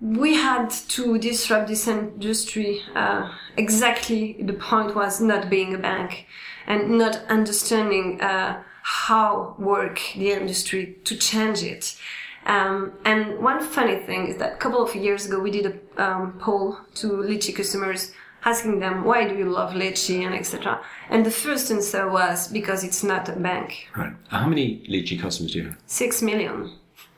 we 0.02 0.36
had 0.36 0.70
to 0.70 1.18
disrupt 1.18 1.68
this 1.68 1.88
industry. 1.88 2.82
Uh, 2.96 3.32
exactly 3.58 4.38
the 4.42 4.54
point 4.54 4.96
was 4.96 5.20
not 5.20 5.50
being 5.50 5.74
a 5.76 5.78
bank 5.78 6.26
and 6.68 6.98
not 6.98 7.16
understanding 7.30 8.22
uh, 8.22 8.62
how 8.84 9.56
work 9.60 10.00
the 10.16 10.32
industry 10.32 10.98
to 11.04 11.16
change 11.16 11.64
it. 11.64 11.98
Um, 12.46 12.94
and 13.04 13.40
one 13.40 13.62
funny 13.62 13.98
thing 13.98 14.28
is 14.28 14.38
that 14.38 14.54
a 14.54 14.58
couple 14.58 14.82
of 14.82 14.96
years 14.96 15.26
ago 15.26 15.40
we 15.40 15.52
did 15.52 15.66
a 15.98 16.04
um, 16.04 16.40
poll 16.40 16.78
to 16.96 17.08
Leetchi 17.08 17.54
customers 17.56 18.14
asking 18.46 18.80
them 18.80 19.04
why 19.04 19.28
do 19.28 19.38
you 19.38 19.46
love 19.46 19.74
Leetchi 19.74 20.26
and 20.26 20.34
etc. 20.34 20.82
And 21.10 21.26
the 21.26 21.32
first 21.32 21.70
answer 21.70 22.10
was 22.10 22.48
because 22.48 22.86
it's 22.86 23.04
not 23.04 23.28
a 23.28 23.34
bank. 23.34 23.90
Right. 23.96 24.14
How 24.30 24.48
many 24.48 24.80
Leetchi 24.90 25.20
customers 25.20 25.52
do 25.52 25.60
you 25.60 25.66
have? 25.66 25.78
Six 25.86 26.22
million. 26.22 26.72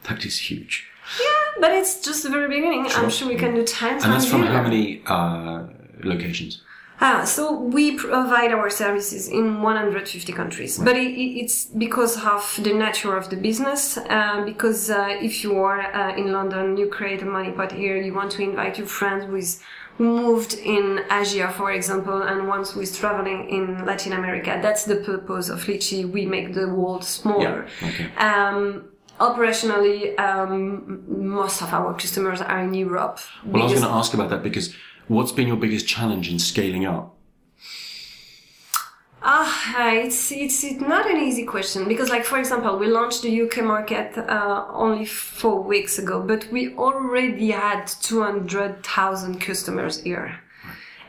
That 0.03 0.25
is 0.25 0.39
huge. 0.39 0.90
Yeah, 1.19 1.59
but 1.59 1.71
it's 1.71 1.99
just 1.99 2.23
the 2.23 2.29
very 2.29 2.47
beginning. 2.47 2.87
Sure. 2.87 3.03
I'm 3.03 3.09
sure 3.09 3.27
we 3.27 3.35
can 3.35 3.53
do 3.55 3.63
time. 3.63 3.93
And 4.03 4.13
that's 4.13 4.25
from 4.25 4.43
how 4.43 4.63
many 4.63 5.01
uh, 5.05 5.67
locations? 6.03 6.61
Ah, 7.03 7.23
so 7.23 7.59
we 7.59 7.97
provide 7.97 8.51
our 8.51 8.69
services 8.69 9.27
in 9.27 9.63
150 9.63 10.31
countries, 10.33 10.77
but 10.77 10.95
it, 10.95 11.07
it, 11.07 11.41
it's 11.41 11.65
because 11.65 12.15
of 12.23 12.59
the 12.61 12.73
nature 12.73 13.17
of 13.17 13.31
the 13.31 13.35
business. 13.35 13.97
Uh, 13.97 14.43
because 14.45 14.91
uh, 14.91 15.17
if 15.19 15.43
you 15.43 15.57
are 15.57 15.81
uh, 15.81 16.15
in 16.15 16.31
London, 16.31 16.77
you 16.77 16.87
create 16.87 17.23
a 17.23 17.25
money 17.25 17.51
pot 17.51 17.71
here, 17.71 17.97
you 17.97 18.13
want 18.13 18.31
to 18.33 18.43
invite 18.43 18.77
your 18.77 18.85
friends 18.85 19.25
with 19.25 19.59
who 19.97 20.15
moved 20.15 20.53
in 20.53 21.01
Asia, 21.11 21.51
for 21.57 21.71
example, 21.71 22.21
and 22.21 22.47
once 22.47 22.71
who 22.71 22.81
is 22.81 22.97
traveling 22.97 23.49
in 23.49 23.83
Latin 23.85 24.13
America. 24.13 24.59
That's 24.61 24.85
the 24.85 24.97
purpose 24.97 25.49
of 25.49 25.63
Leetchi. 25.65 26.09
We 26.09 26.25
make 26.27 26.53
the 26.53 26.67
world 26.69 27.03
smaller. 27.03 27.67
Yeah, 27.81 27.87
okay. 27.87 28.15
Um, 28.17 28.85
operationally, 29.27 30.19
um, 30.19 31.03
most 31.07 31.61
of 31.61 31.73
our 31.73 31.93
customers 31.93 32.41
are 32.41 32.61
in 32.61 32.73
Europe. 32.73 33.19
Well, 33.45 33.61
I 33.61 33.65
was 33.65 33.73
going 33.73 33.85
to 33.85 33.97
ask 34.01 34.13
about 34.13 34.29
that 34.31 34.43
because 34.43 34.75
what's 35.07 35.31
been 35.31 35.47
your 35.47 35.57
biggest 35.57 35.87
challenge 35.87 36.29
in 36.31 36.39
scaling 36.39 36.85
up? 36.85 37.15
Ah, 39.23 39.91
it's, 39.91 40.31
it's 40.31 40.63
it's 40.63 40.81
not 40.81 41.05
an 41.07 41.17
easy 41.17 41.45
question 41.45 41.87
because, 41.87 42.09
like 42.09 42.25
for 42.25 42.39
example, 42.39 42.79
we 42.79 42.87
launched 42.87 43.21
the 43.21 43.41
UK 43.43 43.63
market 43.63 44.17
uh, 44.17 44.65
only 44.73 45.05
four 45.05 45.61
weeks 45.61 45.99
ago, 45.99 46.23
but 46.23 46.51
we 46.51 46.73
already 46.75 47.51
had 47.51 47.85
two 47.85 48.23
hundred 48.23 48.83
thousand 48.83 49.39
customers 49.39 50.01
here, 50.01 50.39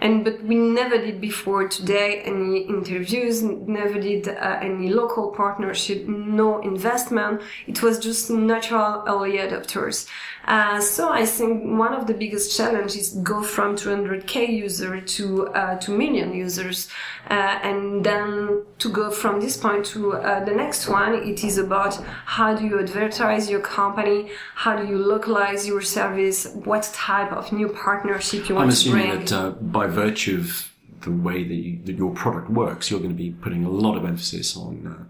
and 0.02 0.24
but 0.24 0.42
we 0.42 0.56
never 0.56 0.98
did 0.98 1.20
before 1.20 1.68
today 1.68 2.22
any 2.22 2.62
interviews, 2.62 3.42
never 3.42 4.00
did 4.00 4.28
uh, 4.28 4.58
any 4.60 4.88
local 4.90 5.30
partnership, 5.30 6.06
no 6.08 6.60
investment. 6.60 7.40
It 7.68 7.82
was 7.82 7.98
just 7.98 8.28
natural 8.28 9.04
early 9.06 9.38
adopters. 9.38 10.08
Uh, 10.44 10.80
so 10.80 11.08
I 11.08 11.24
think 11.24 11.78
one 11.78 11.94
of 11.94 12.08
the 12.08 12.14
biggest 12.14 12.56
challenges 12.56 12.96
is 12.96 13.12
go 13.22 13.42
from 13.42 13.76
200k 13.76 14.48
user 14.48 15.00
to 15.00 15.46
uh, 15.48 15.78
2 15.78 15.96
million 15.96 16.34
users, 16.34 16.88
uh, 17.30 17.34
and 17.62 18.04
then 18.04 18.64
to 18.78 18.88
go 18.90 19.10
from 19.10 19.40
this 19.40 19.56
point 19.56 19.86
to 19.86 20.14
uh, 20.14 20.44
the 20.44 20.50
next 20.50 20.88
one. 20.88 21.14
It 21.14 21.44
is 21.44 21.58
about 21.58 21.94
how 22.24 22.56
do 22.56 22.66
you 22.66 22.80
advertise 22.80 23.48
your 23.48 23.60
company, 23.60 24.30
how 24.56 24.76
do 24.76 24.84
you 24.84 24.98
localize 24.98 25.66
your 25.66 25.80
service, 25.80 26.48
what 26.64 26.90
type 26.92 27.30
of 27.32 27.52
new 27.52 27.68
partnership 27.68 28.48
you 28.48 28.56
want 28.56 28.72
to 28.72 28.90
bring. 28.90 29.24
that 29.24 29.32
uh, 29.32 29.50
by 29.50 29.86
virtue 29.92 30.38
of 30.38 30.72
the 31.02 31.10
way 31.10 31.44
that, 31.44 31.54
you, 31.54 31.78
that 31.84 31.96
your 31.96 32.12
product 32.14 32.50
works, 32.50 32.90
you're 32.90 33.00
going 33.00 33.10
to 33.10 33.16
be 33.16 33.30
putting 33.30 33.64
a 33.64 33.70
lot 33.70 33.96
of 33.96 34.04
emphasis 34.04 34.56
on 34.56 34.86
uh, 34.86 35.04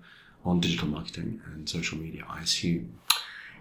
on 0.44 0.60
digital 0.60 0.88
marketing 0.88 1.40
and 1.46 1.68
social 1.68 1.98
media. 1.98 2.24
I 2.28 2.40
assume. 2.40 2.98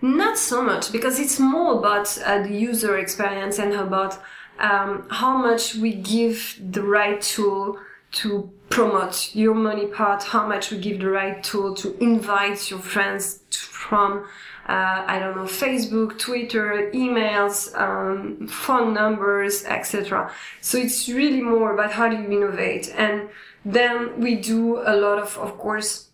Not 0.01 0.38
so 0.38 0.63
much 0.63 0.92
because 0.92 1.20
it's 1.20 1.40
more 1.40 1.78
about 1.78 2.18
uh, 2.25 2.42
the 2.42 2.56
user 2.56 2.98
experience 2.98 3.60
and 3.60 3.74
about 3.74 4.20
um, 4.60 5.06
how 5.10 5.38
much 5.38 5.75
we 5.75 5.94
give 5.94 6.60
the 6.60 6.82
right 6.82 7.22
tool 7.22 7.78
to 8.13 8.51
promote 8.70 9.36
your 9.36 9.54
money 9.54 9.86
part, 9.86 10.24
how 10.24 10.48
much 10.48 10.72
we 10.72 10.78
give 10.78 11.00
the 11.00 11.10
right 11.10 11.44
tool 11.44 11.75
to 11.75 11.96
invite 12.04 12.70
your 12.70 12.80
friends 12.80 13.42
to, 13.51 13.60
from, 13.60 14.25
uh, 14.68 15.03
I 15.08 15.20
don't 15.20 15.36
know, 15.36 15.44
Facebook, 15.44 16.20
Twitter, 16.20 16.91
emails, 16.94 17.75
um, 17.80 18.48
phone 18.48 18.94
numbers, 18.94 19.65
etc. 19.65 20.32
So 20.62 20.77
it's 20.77 21.10
really 21.10 21.41
more 21.41 21.74
about 21.74 21.91
how 21.91 22.10
do 22.10 22.15
you 22.15 22.32
innovate. 22.32 22.94
And 22.96 23.30
then 23.65 24.20
we 24.20 24.36
do 24.36 24.77
a 24.80 24.96
lot 24.96 25.20
of, 25.20 25.38
of 25.38 25.58
course, 25.58 26.10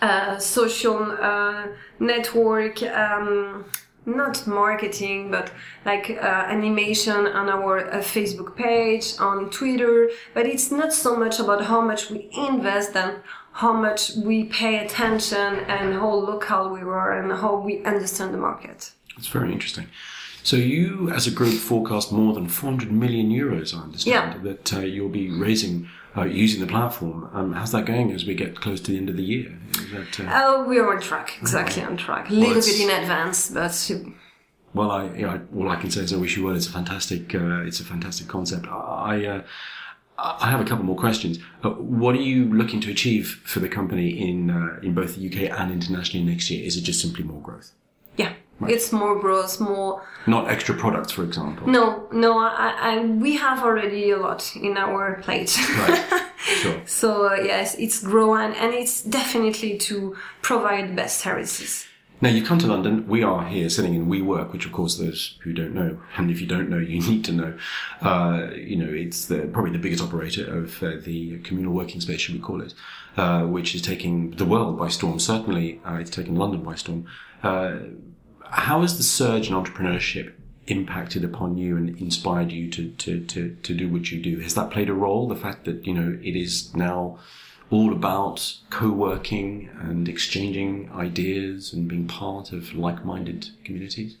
uh, 0.00 0.38
social 0.38 1.16
uh, 1.20 1.66
network, 1.98 2.82
um, 2.82 3.64
not 4.06 4.46
marketing, 4.46 5.30
but 5.30 5.50
like 5.84 6.10
uh, 6.10 6.44
animation 6.48 7.26
on 7.26 7.48
our 7.48 7.90
uh, 7.90 7.98
Facebook 7.98 8.54
page, 8.54 9.14
on 9.18 9.50
Twitter. 9.50 10.10
But 10.34 10.46
it's 10.46 10.70
not 10.70 10.92
so 10.92 11.16
much 11.16 11.40
about 11.40 11.64
how 11.64 11.80
much 11.80 12.10
we 12.10 12.28
invest 12.36 12.92
than 12.92 13.22
how 13.54 13.72
much 13.72 14.12
we 14.16 14.44
pay 14.44 14.84
attention 14.84 15.38
and 15.68 15.94
how 15.94 16.12
local 16.12 16.70
we 16.70 16.82
were 16.82 17.12
and 17.12 17.30
how 17.32 17.54
we 17.56 17.84
understand 17.84 18.34
the 18.34 18.38
market. 18.38 18.90
It's 19.16 19.28
very 19.28 19.52
interesting. 19.52 19.86
So 20.42 20.56
you, 20.56 21.08
as 21.10 21.26
a 21.28 21.30
group, 21.30 21.54
forecast 21.54 22.10
more 22.12 22.34
than 22.34 22.48
400 22.48 22.90
million 22.90 23.30
euros. 23.30 23.72
I 23.74 23.82
understand 23.84 24.34
Yeah. 24.34 24.42
that 24.52 24.74
uh, 24.74 24.80
you'll 24.80 25.08
be 25.08 25.30
raising 25.30 25.88
uh, 26.16 26.22
using 26.24 26.60
the 26.60 26.66
platform. 26.66 27.28
Um, 27.32 27.52
how's 27.54 27.72
that 27.72 27.86
going 27.86 28.12
as 28.12 28.24
we 28.24 28.34
get 28.34 28.60
close 28.60 28.80
to 28.82 28.92
the 28.92 28.96
end 28.98 29.08
of 29.08 29.16
the 29.16 29.24
year? 29.24 29.56
Is 29.72 29.90
that, 29.90 30.20
uh, 30.20 30.30
Oh, 30.44 30.64
we 30.64 30.78
are 30.78 30.94
on 30.94 31.00
track, 31.00 31.36
exactly 31.40 31.82
on 31.82 31.96
track. 31.96 32.30
A 32.30 32.32
little 32.32 32.50
it's- 32.58 32.66
bit 32.70 32.80
in 32.80 32.90
advance, 33.02 33.50
but 33.50 33.90
Well, 34.74 34.90
I, 34.92 35.04
you 35.14 35.26
know, 35.26 35.40
all 35.56 35.68
I 35.70 35.76
can 35.76 35.90
say 35.90 36.02
is 36.02 36.12
I 36.12 36.16
wish 36.16 36.36
you 36.36 36.44
well. 36.44 36.54
It's 36.56 36.68
a 36.68 36.72
fantastic, 36.72 37.34
uh, 37.34 37.62
it's 37.68 37.80
a 37.80 37.84
fantastic 37.84 38.26
concept. 38.28 38.66
I, 38.68 39.24
uh, 39.26 39.42
I 40.16 40.50
have 40.50 40.60
a 40.60 40.64
couple 40.64 40.84
more 40.84 40.96
questions. 40.96 41.38
Uh, 41.62 41.70
what 41.70 42.14
are 42.14 42.20
you 42.20 42.44
looking 42.52 42.80
to 42.82 42.90
achieve 42.90 43.42
for 43.44 43.60
the 43.60 43.68
company 43.68 44.28
in 44.28 44.50
uh, 44.50 44.78
in 44.82 44.94
both 44.94 45.16
the 45.16 45.26
UK 45.26 45.58
and 45.58 45.72
internationally 45.72 46.24
next 46.24 46.50
year? 46.50 46.64
Is 46.64 46.76
it 46.76 46.82
just 46.82 47.00
simply 47.00 47.24
more 47.24 47.40
growth, 47.40 47.72
yeah, 48.16 48.32
it's 48.62 48.92
more 48.92 49.18
growth, 49.20 49.60
more 49.60 50.02
not 50.26 50.48
extra 50.48 50.74
products, 50.74 51.12
for 51.12 51.24
example? 51.24 51.66
No, 51.66 52.08
no, 52.12 52.38
I, 52.38 52.74
I, 52.80 53.04
we 53.04 53.36
have 53.36 53.62
already 53.62 54.10
a 54.10 54.16
lot 54.16 54.54
in 54.56 54.76
our 54.76 55.20
plate. 55.22 55.56
Right. 55.78 56.20
Sure. 56.44 56.82
so 56.84 57.28
uh, 57.28 57.36
yes, 57.36 57.74
it's 57.76 58.02
growing 58.02 58.52
and 58.56 58.74
it's 58.74 59.02
definitely 59.02 59.78
to 59.78 60.14
provide 60.42 60.94
best 60.94 61.20
services. 61.20 61.86
Now 62.20 62.30
you've 62.30 62.46
come 62.46 62.58
to 62.60 62.66
London. 62.66 63.06
We 63.08 63.22
are 63.22 63.46
here 63.46 63.68
sitting 63.68 63.94
in 63.94 64.06
WeWork, 64.06 64.52
which 64.52 64.64
of 64.66 64.72
course 64.72 64.96
those 64.96 65.36
who 65.42 65.52
don't 65.52 65.74
know, 65.74 66.00
and 66.16 66.30
if 66.30 66.40
you 66.40 66.46
don't 66.46 66.70
know, 66.70 66.78
you 66.78 67.00
need 67.08 67.24
to 67.26 67.32
know. 67.32 67.58
Uh, 68.00 68.50
you 68.54 68.76
know, 68.76 68.88
it's 68.88 69.26
the, 69.26 69.42
probably 69.52 69.72
the 69.72 69.78
biggest 69.78 70.02
operator 70.02 70.58
of 70.58 70.82
uh, 70.82 70.92
the 71.02 71.38
communal 71.40 71.72
working 71.72 72.00
space, 72.00 72.20
should 72.20 72.34
we 72.34 72.40
call 72.40 72.62
it, 72.62 72.74
uh, 73.16 73.42
which 73.42 73.74
is 73.74 73.82
taking 73.82 74.30
the 74.32 74.44
world 74.44 74.78
by 74.78 74.88
storm. 74.88 75.18
Certainly, 75.18 75.80
uh, 75.84 75.94
it's 75.94 76.10
taken 76.10 76.36
London 76.36 76.62
by 76.62 76.76
storm. 76.76 77.06
Uh, 77.42 77.78
how 78.44 78.82
has 78.82 78.96
the 78.96 79.02
surge 79.02 79.48
in 79.48 79.54
entrepreneurship 79.54 80.32
impacted 80.66 81.24
upon 81.24 81.58
you 81.58 81.76
and 81.76 81.98
inspired 81.98 82.50
you 82.50 82.70
to, 82.70 82.90
to, 82.92 83.20
to, 83.26 83.54
to 83.62 83.74
do 83.74 83.88
what 83.88 84.10
you 84.10 84.22
do? 84.22 84.38
Has 84.38 84.54
that 84.54 84.70
played 84.70 84.88
a 84.88 84.94
role? 84.94 85.28
The 85.28 85.36
fact 85.36 85.64
that, 85.64 85.86
you 85.86 85.92
know, 85.92 86.18
it 86.22 86.36
is 86.36 86.74
now 86.74 87.18
all 87.74 87.92
about 87.92 88.54
co-working 88.70 89.68
and 89.80 90.08
exchanging 90.08 90.90
ideas 90.92 91.72
and 91.72 91.88
being 91.88 92.06
part 92.06 92.52
of 92.52 92.72
like-minded 92.74 93.48
communities? 93.64 94.16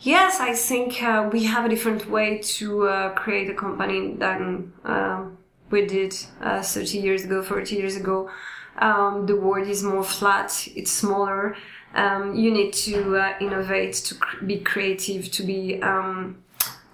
Yes, 0.00 0.40
I 0.40 0.54
think 0.54 1.02
uh, 1.02 1.28
we 1.32 1.44
have 1.44 1.64
a 1.64 1.68
different 1.68 2.08
way 2.08 2.38
to 2.56 2.88
uh, 2.88 3.14
create 3.14 3.50
a 3.50 3.54
company 3.54 4.14
than 4.14 4.72
um, 4.84 5.38
we 5.70 5.86
did 5.86 6.14
uh, 6.40 6.62
30 6.62 6.98
years 6.98 7.24
ago, 7.24 7.42
40 7.42 7.74
years 7.76 7.96
ago. 7.96 8.30
Um, 8.78 9.26
the 9.26 9.36
world 9.36 9.68
is 9.68 9.82
more 9.82 10.04
flat, 10.04 10.68
it's 10.74 10.90
smaller. 10.90 11.56
Um, 11.94 12.34
you 12.34 12.50
need 12.50 12.72
to 12.72 13.16
uh, 13.16 13.34
innovate, 13.40 13.94
to 14.06 14.14
cr- 14.14 14.44
be 14.44 14.58
creative, 14.58 15.30
to 15.32 15.42
be 15.42 15.82
um, 15.82 16.42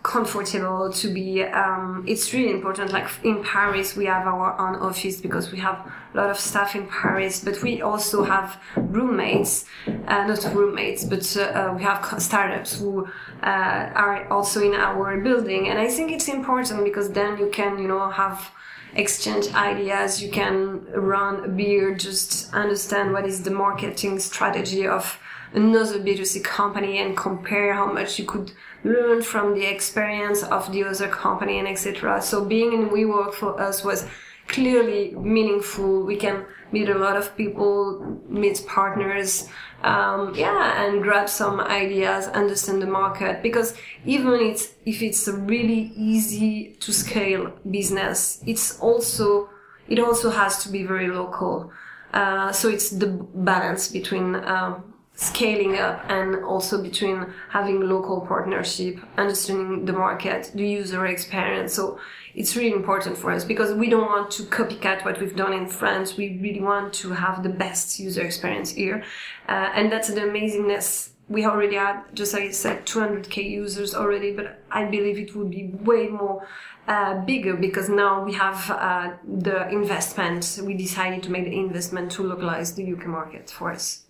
comfortable, 0.08 0.90
to 0.90 1.08
be. 1.12 1.42
Um, 1.42 2.02
it's 2.06 2.32
really 2.32 2.50
important. 2.50 2.92
Like 2.92 3.08
in 3.22 3.44
Paris, 3.44 3.94
we 3.94 4.06
have 4.06 4.26
our 4.26 4.58
own 4.58 4.76
office 4.76 5.20
because 5.20 5.52
we 5.52 5.58
have 5.58 5.78
a 6.14 6.16
lot 6.16 6.30
of 6.30 6.38
staff 6.40 6.74
in 6.74 6.86
Paris, 6.86 7.44
but 7.44 7.62
we 7.62 7.82
also 7.82 8.24
have 8.24 8.58
roommates, 8.76 9.66
uh, 9.86 10.26
not 10.26 10.42
roommates, 10.54 11.04
but 11.04 11.24
uh, 11.36 11.42
uh, 11.42 11.74
we 11.76 11.82
have 11.82 12.00
startups 12.22 12.80
who 12.80 13.06
uh, 13.42 14.02
are 14.04 14.26
also 14.28 14.62
in 14.62 14.74
our 14.74 15.20
building. 15.20 15.68
And 15.68 15.78
I 15.78 15.88
think 15.88 16.10
it's 16.10 16.28
important 16.28 16.84
because 16.84 17.10
then 17.10 17.38
you 17.38 17.50
can, 17.50 17.78
you 17.78 17.88
know, 17.88 18.10
have 18.10 18.50
exchange 18.94 19.46
ideas 19.52 20.22
you 20.22 20.30
can 20.30 20.82
run 20.94 21.44
a 21.44 21.48
beer 21.48 21.94
just 21.94 22.50
understand 22.54 23.12
what 23.12 23.26
is 23.26 23.42
the 23.42 23.50
marketing 23.50 24.18
strategy 24.18 24.86
of 24.86 25.20
another 25.52 25.98
b2c 25.98 26.42
company 26.44 26.98
and 26.98 27.16
compare 27.16 27.72
how 27.74 27.90
much 27.92 28.18
you 28.18 28.24
could 28.24 28.52
learn 28.84 29.22
from 29.22 29.54
the 29.54 29.64
experience 29.64 30.42
of 30.42 30.70
the 30.72 30.84
other 30.84 31.08
company 31.08 31.58
and 31.58 31.68
etc 31.68 32.20
so 32.20 32.44
being 32.44 32.72
in 32.72 32.88
WeWork 32.90 33.34
for 33.34 33.60
us 33.60 33.84
was 33.84 34.06
clearly 34.48 35.12
meaningful. 35.12 36.02
We 36.02 36.16
can 36.16 36.44
meet 36.72 36.88
a 36.88 36.98
lot 36.98 37.16
of 37.16 37.36
people 37.36 38.20
meet 38.28 38.62
partners 38.66 39.48
um, 39.82 40.34
yeah 40.34 40.84
and 40.84 41.02
grab 41.02 41.28
some 41.28 41.60
ideas 41.60 42.26
understand 42.28 42.82
the 42.82 42.86
market. 42.86 43.42
Because 43.42 43.74
even 44.04 44.34
it's 44.40 44.74
if 44.84 45.02
it's 45.02 45.28
a 45.28 45.34
really 45.34 45.92
easy 45.96 46.76
to 46.80 46.92
scale 46.92 47.52
business 47.70 48.42
it's 48.46 48.78
also 48.80 49.48
it 49.88 49.98
also 49.98 50.30
has 50.30 50.62
to 50.64 50.68
be 50.70 50.82
very 50.82 51.08
local. 51.08 51.70
Uh, 52.12 52.50
so 52.52 52.68
it's 52.68 52.90
the 52.90 53.06
balance 53.06 53.88
between 53.88 54.34
um, 54.34 54.87
scaling 55.20 55.76
up 55.76 56.00
and 56.08 56.44
also 56.44 56.80
between 56.80 57.26
having 57.50 57.80
local 57.80 58.20
partnership 58.20 59.00
understanding 59.16 59.84
the 59.84 59.92
market 59.92 60.50
the 60.54 60.66
user 60.66 61.06
experience 61.06 61.74
so 61.74 61.98
it's 62.38 62.54
really 62.54 62.72
important 62.72 63.18
for 63.18 63.32
us 63.32 63.44
because 63.44 63.74
we 63.74 63.88
don't 63.90 64.06
want 64.06 64.30
to 64.30 64.44
copycat 64.44 65.04
what 65.04 65.20
we've 65.20 65.34
done 65.34 65.52
in 65.52 65.66
France. 65.66 66.16
We 66.16 66.38
really 66.40 66.60
want 66.60 66.92
to 66.94 67.10
have 67.10 67.42
the 67.42 67.48
best 67.48 67.98
user 67.98 68.22
experience 68.22 68.70
here. 68.70 69.02
Uh, 69.48 69.70
and 69.74 69.90
that's 69.90 70.06
the 70.06 70.20
amazingness 70.20 71.10
we 71.28 71.44
already 71.44 71.74
had, 71.74 72.04
just 72.14 72.32
like 72.32 72.44
I 72.44 72.50
said, 72.52 72.86
200k 72.86 73.50
users 73.50 73.92
already, 73.92 74.30
but 74.32 74.62
I 74.70 74.84
believe 74.84 75.18
it 75.18 75.34
would 75.34 75.50
be 75.50 75.66
way 75.82 76.06
more 76.06 76.46
uh, 76.86 77.20
bigger 77.24 77.54
because 77.54 77.88
now 77.88 78.24
we 78.24 78.34
have 78.34 78.70
uh, 78.70 79.14
the 79.26 79.68
investment. 79.68 80.60
We 80.62 80.74
decided 80.74 81.24
to 81.24 81.30
make 81.30 81.44
the 81.44 81.58
investment 81.58 82.12
to 82.12 82.22
localize 82.22 82.74
the 82.74 82.92
UK 82.92 83.08
market 83.08 83.50
for 83.50 83.72
us. 83.72 84.04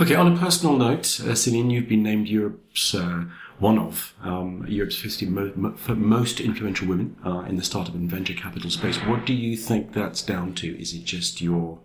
Okay, 0.00 0.14
on 0.14 0.32
a 0.32 0.38
personal 0.38 0.76
note, 0.76 1.20
uh, 1.20 1.34
Celine, 1.34 1.70
you've 1.70 1.88
been 1.88 2.04
named 2.04 2.28
Europe's 2.28 2.94
uh, 2.94 3.24
one 3.58 3.80
of 3.80 4.14
um, 4.22 4.64
Europe's 4.68 4.96
50 4.96 5.26
mo- 5.26 5.52
mo- 5.56 5.74
most 5.88 6.38
influential 6.38 6.86
women 6.86 7.16
uh, 7.26 7.40
in 7.48 7.56
the 7.56 7.64
startup 7.64 7.94
and 7.96 8.08
venture 8.08 8.34
capital 8.34 8.70
space. 8.70 8.96
What 8.98 9.26
do 9.26 9.34
you 9.34 9.56
think 9.56 9.92
that's 9.94 10.22
down 10.22 10.54
to? 10.54 10.80
Is 10.80 10.94
it 10.94 11.04
just 11.04 11.40
your 11.40 11.80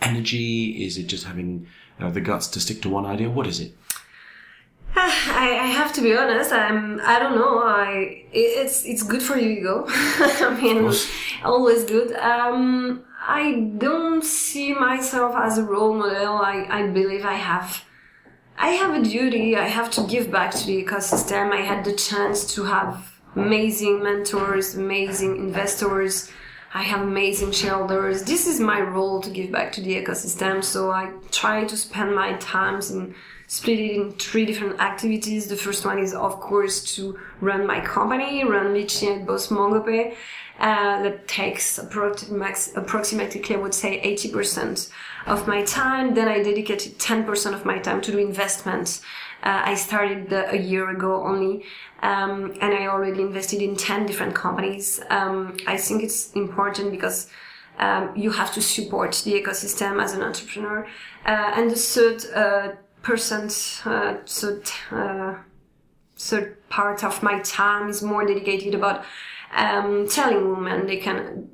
energy? 0.00 0.82
Is 0.82 0.96
it 0.96 1.08
just 1.08 1.24
having 1.24 1.66
uh, 2.00 2.08
the 2.08 2.22
guts 2.22 2.46
to 2.48 2.60
stick 2.60 2.80
to 2.82 2.88
one 2.88 3.04
idea? 3.04 3.28
What 3.28 3.46
is 3.46 3.60
it? 3.60 3.74
I, 4.96 5.58
I 5.60 5.66
have 5.66 5.92
to 5.92 6.00
be 6.00 6.16
honest. 6.16 6.50
I'm. 6.50 6.98
I 7.02 7.18
don't 7.18 7.34
know. 7.34 7.58
I. 7.62 8.24
It's 8.32 8.86
it's 8.86 9.02
good 9.02 9.22
for 9.22 9.36
you, 9.36 9.50
ego. 9.50 9.84
I 9.88 10.58
mean, 10.58 10.90
always 11.44 11.84
good. 11.84 12.12
Um, 12.16 13.04
I 13.30 13.72
don't 13.76 14.24
see 14.24 14.72
myself 14.72 15.36
as 15.36 15.58
a 15.58 15.62
role 15.62 15.92
model. 15.92 16.38
I, 16.38 16.66
I 16.70 16.86
believe 16.86 17.26
I 17.26 17.34
have. 17.34 17.84
I 18.56 18.70
have 18.70 18.94
a 18.94 19.04
duty. 19.04 19.54
I 19.54 19.68
have 19.68 19.90
to 19.92 20.06
give 20.06 20.30
back 20.30 20.52
to 20.54 20.66
the 20.66 20.82
ecosystem. 20.82 21.52
I 21.52 21.60
had 21.60 21.84
the 21.84 21.92
chance 21.92 22.54
to 22.54 22.64
have 22.64 23.20
amazing 23.36 24.02
mentors, 24.02 24.76
amazing 24.76 25.36
investors. 25.36 26.30
I 26.72 26.82
have 26.84 27.02
amazing 27.02 27.52
shareholders. 27.52 28.22
This 28.22 28.46
is 28.46 28.60
my 28.60 28.80
role 28.80 29.20
to 29.20 29.28
give 29.28 29.52
back 29.52 29.72
to 29.72 29.82
the 29.82 30.02
ecosystem. 30.02 30.64
So 30.64 30.90
I 30.90 31.12
try 31.30 31.64
to 31.64 31.76
spend 31.76 32.14
my 32.14 32.32
times 32.38 32.90
in 32.90 33.14
split 33.48 33.80
it 33.80 33.96
in 33.96 34.12
three 34.12 34.44
different 34.44 34.78
activities. 34.78 35.48
The 35.48 35.56
first 35.56 35.84
one 35.84 35.98
is, 35.98 36.14
of 36.14 36.38
course, 36.38 36.94
to 36.96 37.18
run 37.40 37.66
my 37.66 37.80
company, 37.80 38.44
run 38.44 38.74
Leetchi 38.74 39.20
at 39.20 39.26
Boss 39.26 39.48
MangoPay. 39.48 40.14
Uh, 40.58 41.02
that 41.04 41.28
takes 41.28 41.78
approximately, 41.78 43.54
I 43.54 43.58
would 43.58 43.74
say, 43.74 44.00
80% 44.02 44.90
of 45.26 45.46
my 45.46 45.62
time. 45.62 46.14
Then 46.14 46.26
I 46.26 46.42
dedicated 46.42 46.98
10% 46.98 47.54
of 47.54 47.64
my 47.64 47.78
time 47.78 48.00
to 48.00 48.10
do 48.10 48.18
investments. 48.18 49.00
Uh, 49.44 49.62
I 49.64 49.74
started 49.76 50.30
the, 50.30 50.50
a 50.50 50.56
year 50.56 50.90
ago 50.90 51.24
only, 51.24 51.64
um, 52.02 52.56
and 52.60 52.74
I 52.74 52.88
already 52.88 53.20
invested 53.20 53.62
in 53.62 53.76
10 53.76 54.06
different 54.06 54.34
companies. 54.34 55.00
Um, 55.10 55.56
I 55.68 55.76
think 55.76 56.02
it's 56.02 56.32
important 56.32 56.90
because 56.90 57.28
um, 57.78 58.12
you 58.16 58.30
have 58.32 58.52
to 58.54 58.60
support 58.60 59.22
the 59.24 59.40
ecosystem 59.40 60.02
as 60.02 60.12
an 60.12 60.22
entrepreneur. 60.22 60.88
Uh, 61.24 61.52
and 61.54 61.70
the 61.70 61.76
third 61.76 62.24
uh, 62.34 62.72
percent, 63.02 63.82
uh, 63.84 64.16
third, 64.26 64.68
uh, 64.90 65.36
third 66.16 66.68
part 66.68 67.04
of 67.04 67.22
my 67.22 67.38
time 67.40 67.88
is 67.88 68.02
more 68.02 68.26
dedicated 68.26 68.74
about 68.74 69.04
um, 69.54 70.08
telling 70.08 70.50
women 70.50 70.86
they 70.86 70.98
can 70.98 71.48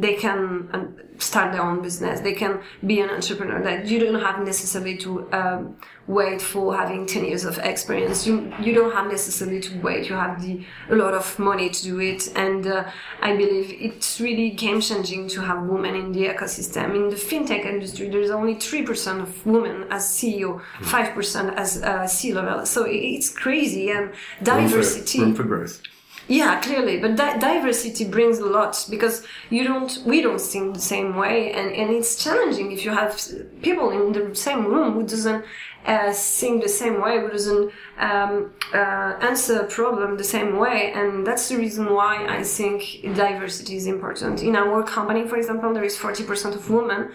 they 0.00 0.14
can 0.14 0.68
um, 0.72 0.96
start 1.18 1.52
their 1.52 1.62
own 1.62 1.82
business. 1.82 2.20
They 2.20 2.32
can 2.32 2.60
be 2.86 3.00
an 3.00 3.10
entrepreneur. 3.10 3.62
That 3.62 3.86
you 3.86 3.98
don't 3.98 4.20
have 4.20 4.44
necessarily 4.44 4.96
to 4.98 5.30
um, 5.32 5.76
wait 6.06 6.40
for 6.40 6.74
having 6.74 7.06
ten 7.06 7.24
years 7.24 7.44
of 7.44 7.58
experience. 7.58 8.26
You 8.26 8.52
you 8.60 8.72
don't 8.74 8.92
have 8.92 9.08
necessarily 9.08 9.60
to 9.60 9.78
wait. 9.80 10.08
You 10.08 10.14
have 10.14 10.40
the 10.40 10.64
a 10.88 10.94
lot 10.94 11.12
of 11.12 11.38
money 11.38 11.68
to 11.68 11.82
do 11.82 12.00
it. 12.00 12.32
And 12.34 12.66
uh, 12.66 12.90
I 13.20 13.36
believe 13.36 13.76
it's 13.78 14.20
really 14.20 14.50
game 14.50 14.80
changing 14.80 15.28
to 15.28 15.42
have 15.42 15.64
women 15.64 15.94
in 15.94 16.12
the 16.12 16.26
ecosystem. 16.26 16.94
In 16.94 17.10
the 17.10 17.16
fintech 17.16 17.66
industry, 17.66 18.08
there's 18.08 18.30
only 18.30 18.54
three 18.54 18.82
percent 18.82 19.20
of 19.20 19.44
women 19.44 19.86
as 19.90 20.04
CEO, 20.04 20.62
five 20.82 21.14
percent 21.14 21.54
as 21.58 21.82
uh, 21.82 22.06
C 22.06 22.32
level. 22.32 22.64
So 22.64 22.86
it's 22.88 23.28
crazy 23.28 23.90
and 23.90 24.12
diversity. 24.42 25.20
Room 25.20 25.34
for, 25.34 25.42
room 25.42 25.50
for 25.50 25.56
growth. 25.56 25.82
Yeah, 26.30 26.60
clearly, 26.60 27.00
but 27.00 27.16
di- 27.16 27.38
diversity 27.38 28.04
brings 28.04 28.38
a 28.38 28.46
lot 28.46 28.86
because 28.88 29.26
you 29.50 29.64
don't, 29.64 30.00
we 30.06 30.20
don't 30.20 30.40
think 30.40 30.74
the 30.74 30.80
same 30.80 31.16
way, 31.16 31.50
and, 31.50 31.72
and 31.72 31.90
it's 31.90 32.22
challenging 32.22 32.70
if 32.70 32.84
you 32.84 32.92
have 32.92 33.20
people 33.62 33.90
in 33.90 34.12
the 34.12 34.32
same 34.36 34.64
room 34.64 34.92
who 34.92 35.02
doesn't 35.02 35.44
uh, 35.86 36.12
think 36.12 36.62
the 36.62 36.68
same 36.68 37.00
way, 37.00 37.18
who 37.18 37.30
doesn't 37.30 37.72
um, 37.98 38.54
uh, 38.72 39.16
answer 39.30 39.58
a 39.62 39.66
problem 39.66 40.18
the 40.18 40.22
same 40.22 40.56
way, 40.56 40.92
and 40.94 41.26
that's 41.26 41.48
the 41.48 41.56
reason 41.56 41.92
why 41.92 42.24
I 42.28 42.44
think 42.44 43.02
diversity 43.16 43.74
is 43.74 43.86
important. 43.88 44.40
In 44.40 44.54
our 44.54 44.84
company, 44.84 45.26
for 45.26 45.36
example, 45.36 45.74
there 45.74 45.82
is 45.82 45.98
forty 45.98 46.22
percent 46.22 46.54
of 46.54 46.70
women. 46.70 47.10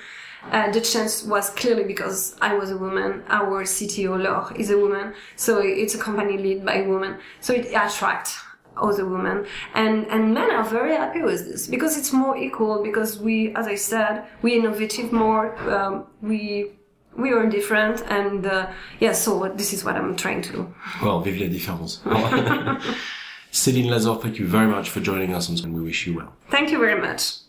Uh, 0.52 0.70
the 0.72 0.82
chance 0.82 1.24
was 1.24 1.52
clearly 1.52 1.86
because 1.86 2.36
I 2.42 2.54
was 2.54 2.70
a 2.70 2.78
woman. 2.78 3.24
Our 3.30 3.64
CTO, 3.64 4.22
Laure, 4.22 4.52
is 4.60 4.72
a 4.72 4.78
woman. 4.78 5.14
So 5.38 5.60
it's 5.60 5.96
a 5.96 5.98
company 5.98 6.38
led 6.38 6.66
by 6.66 6.82
women. 6.82 7.20
So 7.40 7.54
it 7.54 7.68
attracts 7.68 8.42
other 8.78 9.06
women. 9.06 9.46
And 9.74 10.06
and 10.08 10.34
men 10.34 10.52
are 10.52 10.64
very 10.64 10.96
happy 10.96 11.22
with 11.22 11.46
this 11.50 11.68
because 11.68 11.98
it's 11.98 12.12
more 12.14 12.38
equal 12.38 12.84
because 12.84 13.20
we 13.20 13.54
as 13.56 13.68
i 13.68 13.76
said 13.76 14.24
we 14.42 14.56
innovative 14.56 15.12
more 15.12 15.56
um, 15.74 16.06
we 16.22 16.72
we 17.18 17.32
are 17.32 17.46
different 17.50 18.04
and 18.10 18.46
uh, 18.46 18.68
yeah 19.00 19.14
so 19.14 19.48
this 19.56 19.74
is 19.74 19.84
what 19.86 19.96
i'm 19.96 20.16
trying 20.16 20.42
to 20.42 20.52
do. 20.52 20.74
Well 21.02 21.22
vive 21.22 21.40
la 21.40 21.48
différence. 21.48 22.02
Céline 23.52 23.88
Lazor, 23.90 24.22
thank 24.22 24.38
you 24.38 24.46
very 24.48 24.68
much 24.68 24.90
for 24.90 25.00
joining 25.00 25.34
us 25.34 25.48
and 25.48 25.74
we 25.74 25.82
wish 25.82 26.06
you 26.08 26.16
well. 26.16 26.34
Thank 26.50 26.72
you 26.72 26.80
very 26.80 27.00
much 27.00 27.45